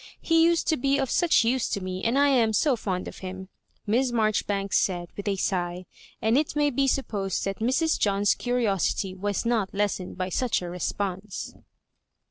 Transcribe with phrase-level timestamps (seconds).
[0.19, 3.19] He used to be of such use to me, and I am so fond of
[3.19, 3.49] him,"
[3.85, 5.85] Miss Marjoribanks said, with a sigh;
[6.19, 7.99] and it may be supposed that Mrs.
[7.99, 11.53] John's curiosity was not less ened by such a response.